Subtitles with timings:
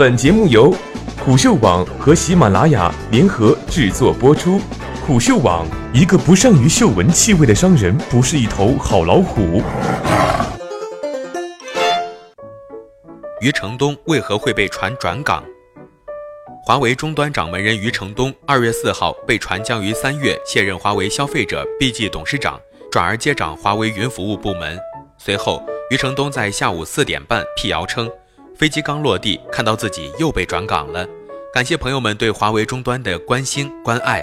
[0.00, 0.74] 本节目由
[1.22, 4.58] 虎嗅网和喜马拉雅联合制作播出。
[5.06, 9.62] 虎嗅网：一个不善于嗅闻气味的商人，不是一头好老虎。
[13.42, 15.44] 余承东为何会被传转岗？
[16.64, 22.58] 华为终端掌门人余承东二月四号被传将于三月卸任华为消费者 BG 董事长，
[22.90, 24.78] 转而接掌华为云服务部门。
[25.18, 28.10] 随后，余承东在下午四点半辟谣称，
[28.60, 31.08] 飞机刚落地，看到自己又被转岗了，
[31.50, 34.22] 感谢朋友们对华为终端的关心关爱，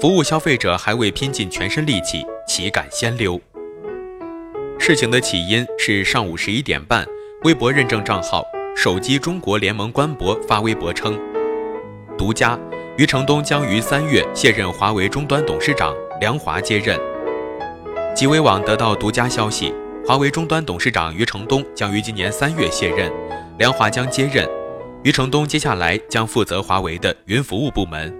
[0.00, 3.38] 服务消费者还未拼尽全身力气，岂敢先溜。
[4.78, 7.06] 事情的起因是上午十一点半，
[7.42, 8.42] 微博认证账号
[8.74, 11.20] “手机中国联盟官博”发微博称。
[12.16, 12.58] 独家，
[12.96, 16.98] 余承东将于三月卸任华为终端董事长，梁华接任。
[18.16, 19.74] 极微网得到独家消息，
[20.06, 23.12] 华为终端董事长余承东将于今年三月卸任，
[23.56, 24.48] 梁华将接任。
[25.04, 28.12] 余承东接下来将负责华为的云服务部门。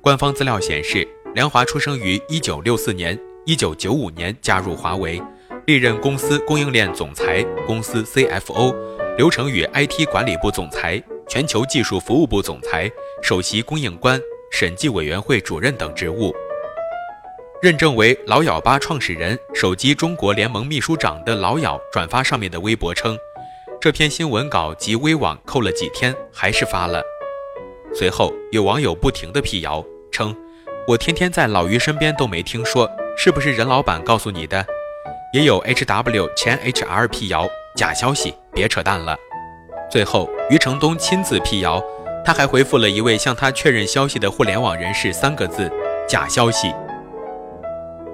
[0.00, 5.20] 官方资料显示，梁华出生于一九六四年，一九九五年加入华为，
[5.66, 8.74] 历任公司供应链总裁、公司 CFO、
[9.16, 11.02] 流程与 IT 管理部总裁。
[11.28, 12.90] 全球技术服务部总裁、
[13.22, 16.34] 首席供应官、审计委员会主任等职务。
[17.62, 23.16] 认证为老咬吧创始人、手机中国联盟秘书长的老咬转发上面的微博称，
[23.80, 27.02] 这篇新闻稿及微网扣了几天，还是发了。
[27.94, 30.36] 随后有网友不停的辟谣，称
[30.86, 34.62] 我天天在老于身边都没听说，是不是任老板告诉你的？
[35.32, 39.16] 也有 HW 前 HR 辟谣，假消息，别扯淡了。
[39.90, 41.82] 最后，余承东亲自辟谣，
[42.22, 45.72] 他还回复了一位向他确认消息的互联网人士三个字：
[46.06, 46.70] 假消息。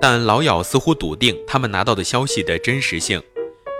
[0.00, 3.20] 但老咬似乎笃定他们拿到的消息的真实性。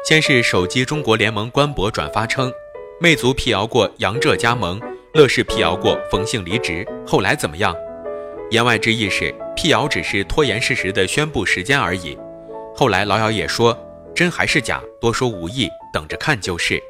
[0.09, 2.53] 先是手机中国联盟官博转发称，
[3.01, 4.81] 魅族辟谣过杨浙加盟，
[5.15, 7.75] 乐视辟谣过冯姓离职，后来怎么样？
[8.53, 12.17] 言外之意是辟谣只是拖延事实的宣布时间而已。
[12.73, 13.77] 后来老姚也说，
[14.15, 16.81] 真还是假，多说无益，等着看就是。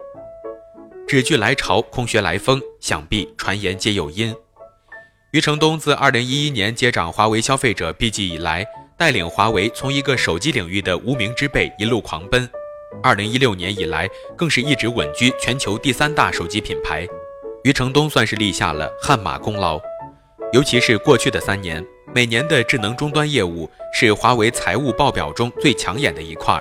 [1.09, 4.37] 纸句来潮，空穴来风，想必传言皆有因。
[5.33, 8.67] 余承东自2011年接掌华为消费者 BG 以来，
[8.99, 12.47] 带领华为从一个手机领域的无名之辈一路狂奔。
[13.03, 17.07] 2016年以来，更是一直稳居全球第三大手机品牌。
[17.65, 19.81] 余承东算是立下了汗马功劳。
[20.53, 21.85] 尤其是过去的三年，
[22.15, 26.61] 每年的智能终端业务是华为财务报表中最抢眼的一块。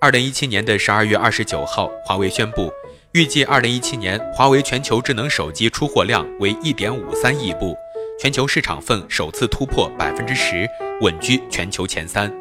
[0.00, 2.72] 2017年的12月29号，华为宣布。
[3.12, 7.76] 预计二零一七年，华为全球智能手机出货量为一点五三亿部，
[8.20, 10.68] 全球市场份首次突破百分之十，
[11.00, 12.32] 稳居全球前三。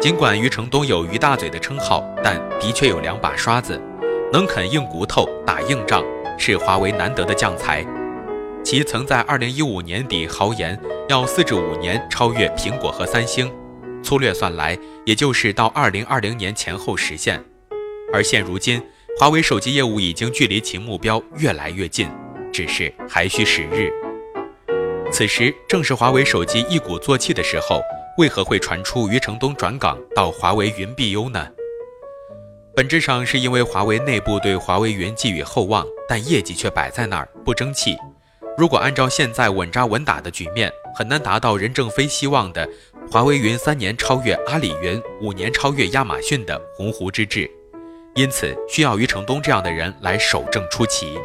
[0.00, 3.82] 尽管余承东有“余大嘴”的称号，但的确有两把刷子，
[4.32, 6.04] 能啃硬骨头、打硬仗，
[6.38, 7.84] 是华为难得的将才。
[8.62, 10.78] 其曾在二零一五年底豪言
[11.08, 13.52] 要四至五年超越苹果和三星，
[14.00, 17.42] 粗略算来，也就是到二零二零年前后实现。
[18.12, 18.80] 而现如今，
[19.18, 22.08] 华为手机业务已经距离其目标越来越近，
[22.52, 23.92] 只是还需时日。
[25.10, 27.80] 此时正是华为手机一鼓作气的时候，
[28.18, 31.48] 为何会传出余承东转岗到华为云 BU 呢？
[32.74, 37.96] 本质上是因为华为内部对华为云寄予厚望，但业绩却摆在那儿不争气。
[38.56, 42.68] 如果按照现在稳扎稳打的局面，很难达到任正非希望的
[43.08, 47.48] 华为云三年超越阿里云、五年超越亚马逊的鸿鹄之志。
[48.16, 51.16] 因此，需要余承东这样的人来守正出奇。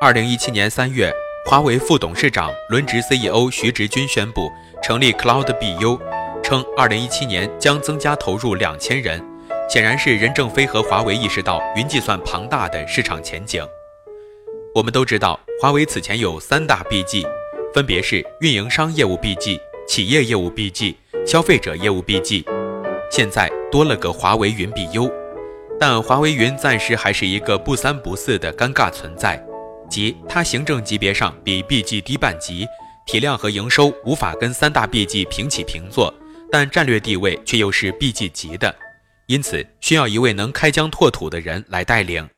[0.00, 1.12] 二零一七年三月，
[1.46, 4.50] 华为副董事长、轮值 CEO 徐直军宣布
[4.82, 6.00] 成立 Cloud BU，
[6.42, 9.22] 称二零一七年将增加投入两千人。
[9.68, 13.62] 显然是任正非和华为意识到云计算庞大的市场前景。
[14.74, 17.26] 我们都知道，华为此前有三大 BG，
[17.74, 20.94] 分别是运营商业务 BG、企业业务 BG、
[21.26, 22.44] 消费者业务 BG，
[23.10, 25.12] 现在多了个华为云 BU。
[25.78, 29.42] 但华为云暂时还是一个不三不四的尴尬存在，
[29.94, 32.66] 即它行政级别上比 BG 低半级，
[33.06, 36.12] 体量和营收无法跟三大 BG 平起平坐，
[36.50, 38.74] 但战略地位却又是 BG 级的，
[39.28, 42.28] 因此需要一位能开疆拓土的人来带领。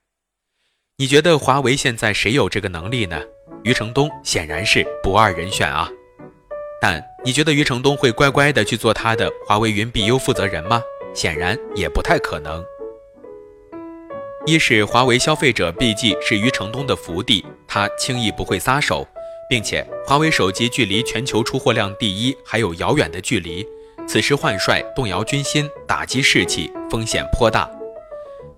[0.98, 3.18] 你觉得华为现在谁有这个能力呢？
[3.64, 5.88] 余承东显然是不二人选啊。
[6.78, 10.82] 但你觉得余承东会乖乖的去做他的华为云 BU 负责人吗？
[11.14, 12.62] 显然也不太可能。
[14.48, 19.04] 一是华为消费者 BG 是余承东的福地，他轻易不会撒手，
[19.50, 23.66] 并且华为手机距离全球出货量第一还有遥远的距离，
[24.06, 27.69] 此时换帅动摇军心，打击士气，风险颇大。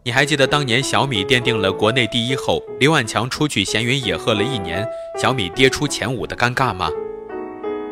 [0.04, 4.86] 你还记得当年小米奠定了国内第一后，刘万强出去闲云野鹤了一年，
[5.18, 6.90] 小米跌出前五的尴尬吗？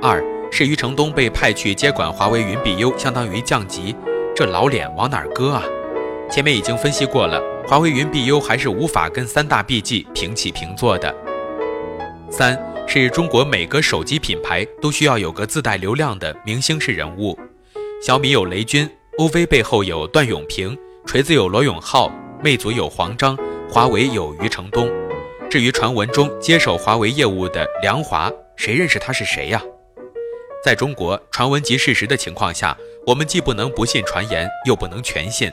[0.02, 0.22] 二
[0.52, 3.96] 是余承东被派去接管华为云 BU，相当于降级，
[4.34, 5.64] 这老脸往哪搁啊？
[6.30, 11.12] 前面已经分析过了，华为云 BU 还是无法跟三大 BG 平起平坐的。
[12.30, 17.36] 三是中国每个手机品牌都需要有个自带流量的明星式人物，
[18.00, 20.78] 小米有雷军，OV 背后有段永平。
[21.04, 22.08] 锤子有罗永浩，
[22.40, 23.36] 魅族有黄章，
[23.68, 24.88] 华为有余承东。
[25.50, 29.60] 至于传闻中接手华为业务的梁华，谁认识他是谁呀？
[30.64, 32.76] 在中国传闻即事实的情况下，
[33.06, 35.50] 我们既不能不信传言，又不能全信。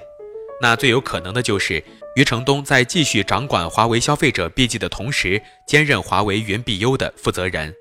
[0.61, 1.83] 那最有可能的就是
[2.15, 7.73] 余承东在继续掌管华为消费者 BG 的同时，兼任华为云 BU 的负责人。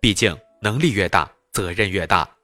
[0.00, 2.35] 毕竟能力越大，责任越大。